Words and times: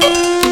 de 0.00 0.49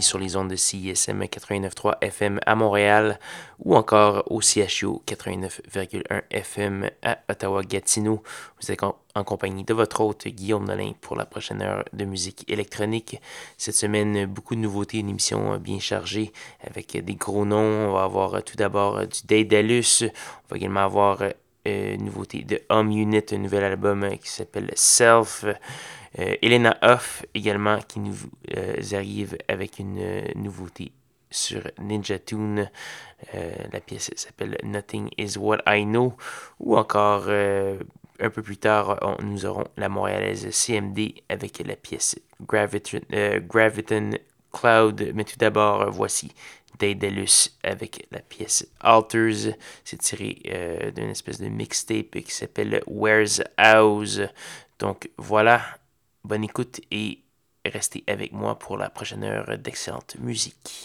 sur 0.00 0.18
les 0.18 0.36
ondes 0.36 0.48
de 0.48 0.56
CISM 0.56 1.24
89.3 1.24 1.98
FM 2.00 2.40
à 2.46 2.54
Montréal 2.54 3.18
ou 3.58 3.76
encore 3.76 4.24
au 4.30 4.40
CHU 4.40 5.00
89.1 5.06 6.22
FM 6.30 6.90
à 7.02 7.18
Ottawa-Gatineau. 7.28 8.22
Vous 8.58 8.72
êtes 8.72 8.82
en 8.82 9.24
compagnie 9.24 9.64
de 9.64 9.74
votre 9.74 10.00
hôte 10.00 10.28
Guillaume 10.28 10.64
Nolin 10.64 10.92
pour 11.02 11.14
la 11.14 11.26
prochaine 11.26 11.60
heure 11.60 11.84
de 11.92 12.06
musique 12.06 12.50
électronique. 12.50 13.20
Cette 13.58 13.74
semaine, 13.74 14.24
beaucoup 14.24 14.54
de 14.54 14.60
nouveautés, 14.60 14.98
une 14.98 15.10
émission 15.10 15.58
bien 15.58 15.78
chargée 15.78 16.32
avec 16.66 16.96
des 16.96 17.14
gros 17.14 17.44
noms. 17.44 17.90
On 17.90 17.92
va 17.92 18.04
avoir 18.04 18.42
tout 18.44 18.56
d'abord 18.56 19.00
du 19.06 19.26
Daedalus. 19.26 20.04
On 20.04 20.48
va 20.48 20.56
également 20.56 20.84
avoir 20.84 21.18
une 21.66 22.04
nouveauté 22.04 22.44
de 22.44 22.62
Home 22.70 22.92
Unit, 22.92 23.24
un 23.30 23.38
nouvel 23.38 23.64
album 23.64 24.08
qui 24.22 24.30
s'appelle 24.30 24.70
Self. 24.74 25.44
Euh, 26.18 26.36
Elena 26.40 26.76
Huff 26.82 27.24
également 27.34 27.78
qui 27.80 28.00
nous 28.00 28.16
euh, 28.56 28.76
arrive 28.92 29.36
avec 29.48 29.78
une 29.78 29.98
euh, 29.98 30.22
nouveauté 30.34 30.92
sur 31.30 31.62
Ninja 31.78 32.18
Tune. 32.18 32.70
la 33.34 33.80
pièce 33.80 34.10
s'appelle 34.14 34.56
Nothing 34.62 35.10
is 35.18 35.36
What 35.36 35.58
I 35.66 35.84
Know. 35.84 36.16
Ou 36.60 36.78
encore 36.78 37.28
un 37.28 38.30
peu 38.30 38.42
plus 38.42 38.56
tard, 38.56 39.18
nous 39.22 39.44
aurons 39.44 39.64
la 39.76 39.88
montréalaise 39.88 40.48
CMD 40.50 41.14
avec 41.28 41.58
la 41.66 41.74
pièce 41.74 42.18
Graviton, 42.40 43.00
Graviton 43.40 44.10
Cloud. 44.52 45.12
Mais 45.14 45.24
tout 45.24 45.36
d'abord, 45.36 45.90
voici 45.90 46.32
Daedalus 46.78 47.50
avec 47.64 48.06
la 48.12 48.20
pièce 48.20 48.66
Alters. 48.80 49.56
C'est 49.84 50.00
tiré 50.00 50.92
d'une 50.94 51.10
espèce 51.10 51.40
de 51.40 51.48
mixtape 51.48 52.20
qui 52.24 52.32
s'appelle 52.32 52.82
Where's 52.86 53.42
House. 53.58 54.20
Donc 54.78 55.10
voilà, 55.18 55.60
Bonne 56.26 56.42
écoute 56.42 56.80
et 56.90 57.22
restez 57.64 58.02
avec 58.08 58.32
moi 58.32 58.58
pour 58.58 58.76
la 58.76 58.90
prochaine 58.90 59.22
heure 59.22 59.56
d'excellente 59.58 60.16
musique. 60.18 60.82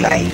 life. 0.00 0.33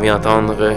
Vient 0.00 0.16
entendre 0.16 0.74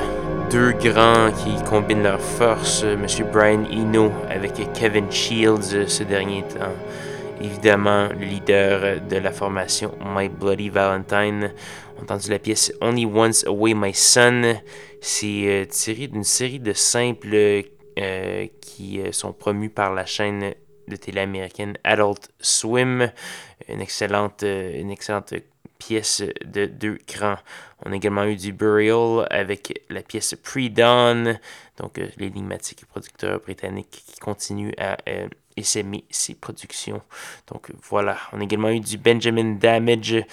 deux 0.51 0.73
grands 0.73 1.31
qui 1.31 1.63
combinent 1.63 2.03
leurs 2.03 2.19
forces, 2.19 2.83
M. 2.83 3.05
Brian 3.31 3.63
Eno 3.71 4.11
avec 4.29 4.53
Kevin 4.73 5.09
Shields, 5.09 5.87
ce 5.87 6.03
dernier 6.03 6.39
étant 6.39 6.71
évidemment 7.39 8.09
le 8.09 8.25
leader 8.25 8.99
de 9.01 9.15
la 9.15 9.31
formation 9.31 9.97
My 10.05 10.27
Bloody 10.27 10.69
Valentine. 10.69 11.53
On 11.95 11.99
a 11.99 12.03
entendu 12.03 12.31
la 12.31 12.39
pièce 12.39 12.73
Only 12.81 13.05
Once 13.05 13.45
Away 13.47 13.73
My 13.73 13.93
Son. 13.93 14.55
C'est 14.99 15.43
euh, 15.45 15.65
tiré 15.65 16.07
d'une 16.07 16.25
série 16.25 16.59
de 16.59 16.73
simples 16.73 17.33
euh, 17.33 18.47
qui 18.59 18.99
euh, 18.99 19.13
sont 19.13 19.31
promus 19.31 19.69
par 19.69 19.93
la 19.93 20.05
chaîne 20.05 20.53
de 20.89 20.95
télé 20.97 21.21
américaine 21.21 21.77
Adult 21.85 22.29
Swim. 22.41 23.09
Une 23.69 23.79
excellente, 23.79 24.43
une 24.43 24.91
excellente 24.91 25.33
pièce 25.87 26.23
de 26.45 26.65
deux 26.65 26.97
crans. 27.07 27.37
On 27.85 27.91
a 27.91 27.95
également 27.95 28.23
eu 28.23 28.35
du 28.35 28.53
Burial 28.53 29.27
avec 29.29 29.83
la 29.89 30.01
pièce 30.01 30.35
Pre-Dawn, 30.41 31.39
donc 31.77 31.99
l'énigmatique 32.17 32.85
producteur 32.85 33.41
britannique 33.41 34.03
qui 34.07 34.19
continue 34.19 34.73
à 34.77 34.97
et 35.57 35.63
ses 35.63 36.35
productions. 36.35 37.01
Donc 37.47 37.71
voilà, 37.89 38.17
on 38.31 38.39
a 38.39 38.43
également 38.43 38.69
eu 38.69 38.79
du 38.79 38.97
Benjamin 38.97 39.55
Damage 39.55 40.23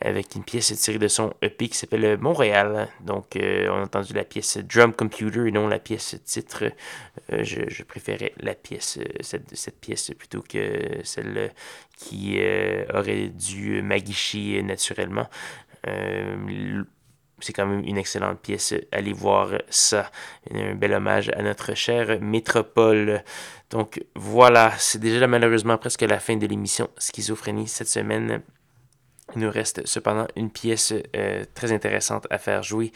avec 0.00 0.34
une 0.34 0.44
pièce 0.44 0.72
tirée 0.78 0.98
de 0.98 1.08
son 1.08 1.32
EP 1.42 1.68
qui 1.68 1.76
s'appelle 1.76 2.18
Montréal. 2.18 2.88
Donc 3.00 3.36
euh, 3.36 3.68
on 3.70 3.80
a 3.80 3.82
entendu 3.82 4.12
la 4.14 4.24
pièce 4.24 4.58
Drum 4.58 4.92
Computer 4.92 5.46
et 5.46 5.52
non 5.52 5.68
la 5.68 5.78
pièce 5.78 6.16
titre. 6.24 6.64
Euh, 7.32 7.44
je, 7.44 7.82
préférais 7.82 8.32
la 8.38 8.54
pièce, 8.54 8.98
euh, 8.98 9.04
cette, 9.20 9.54
cette, 9.56 9.80
pièce 9.80 10.12
plutôt 10.16 10.42
que 10.42 11.00
celle 11.04 11.52
qui 11.96 12.40
aurait 12.94 13.28
dû 13.28 13.82
m'aguicher 13.82 14.62
naturellement 14.62 15.28
c'est 17.40 17.52
quand 17.52 17.66
même 17.66 17.84
une 17.84 17.98
excellente 17.98 18.40
pièce. 18.40 18.74
Allez 18.92 19.12
voir 19.12 19.52
ça. 19.68 20.10
Un 20.52 20.74
bel 20.74 20.92
hommage 20.92 21.30
à 21.30 21.42
notre 21.42 21.74
chère 21.74 22.20
métropole. 22.20 23.22
Donc 23.70 24.04
voilà, 24.16 24.72
c'est 24.78 24.98
déjà 24.98 25.26
malheureusement 25.26 25.78
presque 25.78 26.02
la 26.02 26.18
fin 26.18 26.36
de 26.36 26.46
l'émission 26.46 26.90
Schizophrénie 26.98 27.68
cette 27.68 27.88
semaine. 27.88 28.42
Il 29.36 29.42
nous 29.42 29.50
reste 29.50 29.86
cependant 29.86 30.26
une 30.34 30.50
pièce 30.50 30.92
euh, 31.14 31.44
très 31.54 31.70
intéressante 31.70 32.26
à 32.30 32.38
faire 32.38 32.64
jouer. 32.64 32.90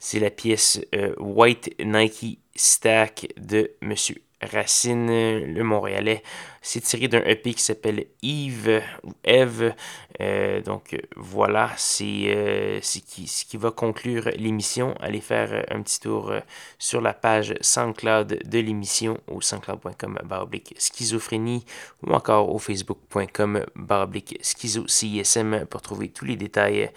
C'est 0.00 0.18
la 0.18 0.30
pièce 0.30 0.80
euh, 0.94 1.14
White 1.18 1.74
Nike 1.78 2.40
Stack 2.56 3.28
de 3.36 3.72
Monsieur 3.82 4.23
Racine, 4.52 5.06
le 5.08 5.62
Montréalais. 5.62 6.22
C'est 6.66 6.80
tiré 6.80 7.08
d'un 7.08 7.22
EP 7.24 7.52
qui 7.52 7.62
s'appelle 7.62 8.06
Yves 8.22 8.82
ou 9.02 9.12
Eve. 9.22 9.74
Euh, 10.20 10.62
donc 10.62 10.96
voilà, 11.14 11.70
c'est 11.76 12.24
euh, 12.28 12.78
ce 12.80 13.00
qui, 13.00 13.56
va 13.58 13.70
conclure 13.70 14.30
l'émission. 14.36 14.94
Allez 15.00 15.20
faire 15.20 15.66
un 15.70 15.82
petit 15.82 16.00
tour 16.00 16.30
euh, 16.30 16.40
sur 16.78 17.02
la 17.02 17.12
page 17.12 17.54
SoundCloud 17.60 18.48
de 18.48 18.58
l'émission 18.60 19.18
au 19.26 19.42
soundcloud.com 19.42 20.20
baroblique 20.24 20.74
schizophrénie 20.78 21.66
ou 22.02 22.12
encore 22.14 22.54
au 22.54 22.58
facebook.com 22.58 23.66
baroblique 23.74 24.38
schizo 24.40 24.88
CISM 24.88 25.66
pour 25.66 25.82
trouver 25.82 26.08
tous 26.08 26.24
les 26.24 26.36
détails 26.36 26.90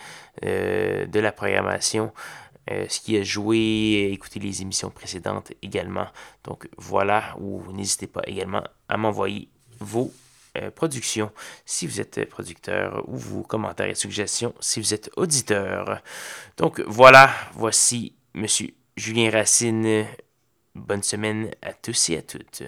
de 0.43 1.19
la 1.19 1.31
programmation. 1.31 2.11
Euh, 2.71 2.85
ce 2.89 2.99
qui 2.99 3.17
a 3.17 3.23
joué, 3.23 4.09
écouter 4.11 4.39
les 4.39 4.61
émissions 4.61 4.89
précédentes 4.89 5.53
également. 5.61 6.07
Donc 6.43 6.67
voilà, 6.77 7.35
ou 7.39 7.63
n'hésitez 7.71 8.07
pas 8.07 8.21
également 8.25 8.63
à 8.89 8.97
m'envoyer 8.97 9.49
vos 9.79 10.11
euh, 10.57 10.69
productions 10.71 11.31
si 11.65 11.87
vous 11.87 12.01
êtes 12.01 12.27
producteur 12.29 13.03
ou 13.07 13.17
vos 13.17 13.43
commentaires 13.43 13.87
et 13.87 13.95
suggestions 13.95 14.53
si 14.59 14.81
vous 14.81 14.93
êtes 14.93 15.09
auditeur. 15.15 16.01
Donc 16.57 16.81
voilà, 16.87 17.29
voici 17.53 18.15
Monsieur 18.33 18.73
Julien 18.95 19.29
Racine. 19.29 20.05
Bonne 20.75 21.03
semaine 21.03 21.51
à 21.61 21.73
tous 21.73 22.09
et 22.09 22.17
à 22.17 22.21
toutes. 22.21 22.63